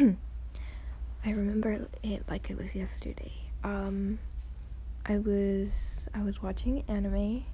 [1.24, 3.32] I remember it like it was yesterday.
[3.62, 4.18] Um,
[5.04, 7.44] I was I was watching anime.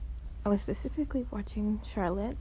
[0.45, 2.37] I was specifically watching Charlotte.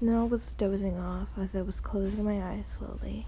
[0.00, 3.26] And I was dozing off as I was closing my eyes slowly.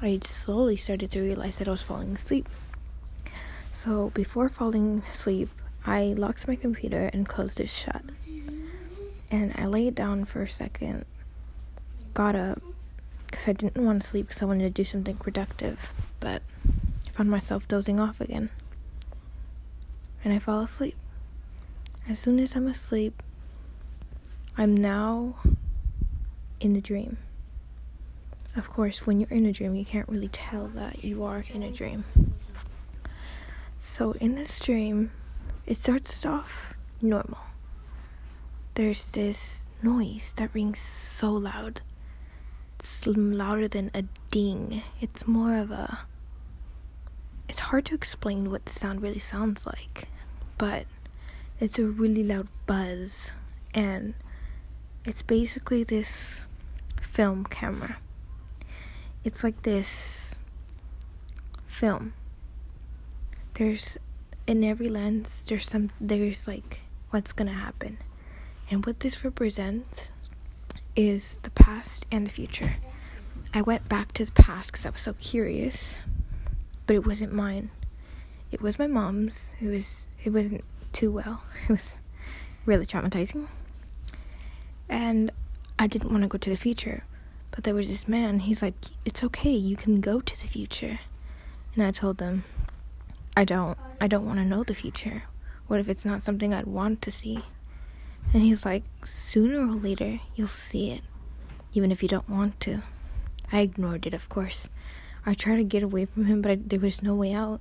[0.00, 2.48] I slowly started to realize that I was falling asleep.
[3.70, 5.48] So before falling asleep,
[5.86, 8.02] I locked my computer and closed it shut.
[9.30, 11.04] And I laid down for a second,
[12.14, 12.60] got up,
[13.42, 16.42] because I didn't want to sleep because I wanted to do something productive, but
[17.08, 18.50] I found myself dozing off again.
[20.22, 20.94] And I fell asleep.
[22.08, 23.20] As soon as I'm asleep,
[24.56, 25.34] I'm now
[26.60, 27.16] in a dream.
[28.54, 31.64] Of course, when you're in a dream, you can't really tell that you are in
[31.64, 32.04] a dream.
[33.80, 35.10] So, in this dream,
[35.66, 37.38] it starts off normal.
[38.74, 41.80] There's this noise that rings so loud
[43.06, 44.82] louder than a ding.
[45.00, 46.00] It's more of a.
[47.48, 50.08] It's hard to explain what the sound really sounds like,
[50.58, 50.86] but
[51.60, 53.32] it's a really loud buzz,
[53.74, 54.14] and
[55.04, 56.44] it's basically this
[57.00, 57.98] film camera.
[59.24, 60.38] It's like this
[61.66, 62.14] film.
[63.54, 63.98] There's
[64.46, 67.98] in every lens there's some there's like what's gonna happen.
[68.70, 70.08] And what this represents
[70.96, 72.76] is the past and the future.
[73.54, 75.96] I went back to the past because I was so curious,
[76.86, 77.70] but it wasn't mine.
[78.50, 79.54] It was my mom's.
[79.60, 81.42] It was it wasn't too well.
[81.68, 81.98] It was
[82.66, 83.48] really traumatizing.
[84.88, 85.30] And
[85.78, 87.04] I didn't want to go to the future.
[87.50, 89.52] But there was this man, he's like, "It's okay.
[89.52, 91.00] You can go to the future."
[91.74, 92.44] And I told them,
[93.36, 93.78] "I don't.
[94.00, 95.24] I don't want to know the future.
[95.66, 97.44] What if it's not something I'd want to see?"
[98.32, 101.02] And he's like, sooner or later, you'll see it,
[101.74, 102.82] even if you don't want to.
[103.52, 104.70] I ignored it, of course.
[105.26, 107.60] I tried to get away from him, but I, there was no way out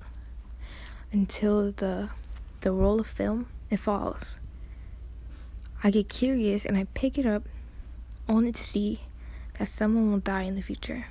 [1.12, 2.10] until the
[2.62, 4.40] the roll of film it falls.
[5.84, 7.44] I get curious and I pick it up,
[8.30, 9.02] only to see
[9.58, 11.08] that someone will die in the future.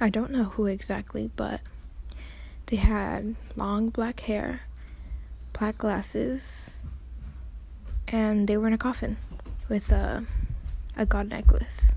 [0.00, 1.60] I don't know who exactly, but
[2.66, 4.62] they had long black hair,
[5.52, 6.76] black glasses,
[8.08, 9.16] and they were in a coffin
[9.68, 10.24] with a
[10.96, 11.92] a god necklace.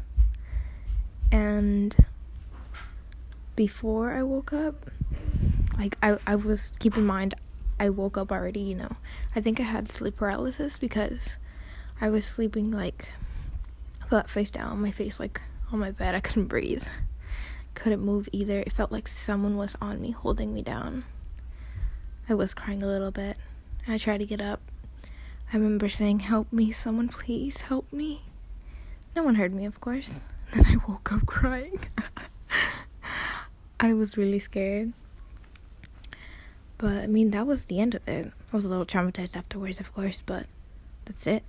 [1.32, 1.96] And
[3.56, 4.90] before I woke up,
[5.78, 7.36] like I I was keep in mind
[7.80, 8.96] I woke up already, you know.
[9.36, 11.38] I think I had sleep paralysis because
[12.00, 13.10] I was sleeping like
[14.08, 15.42] flat face down, my face like
[15.72, 16.16] on my bed.
[16.16, 16.84] I couldn't breathe.
[17.74, 18.60] Couldn't move either.
[18.60, 21.06] It felt like someone was on me holding me down.
[22.28, 23.38] I was crying a little bit.
[23.88, 24.62] I tried to get up
[25.54, 28.22] I remember saying, Help me, someone please help me.
[29.18, 30.22] No one heard me, of course.
[30.54, 31.80] Then I woke up crying.
[33.80, 34.92] I was really scared.
[36.78, 38.32] But I mean, that was the end of it.
[38.52, 40.48] I was a little traumatized afterwards, of course, but
[41.06, 41.44] that's it.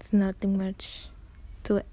[0.00, 1.06] It's nothing much
[1.64, 1.86] to it.